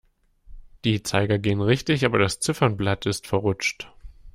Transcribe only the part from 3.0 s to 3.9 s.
ist verrutscht.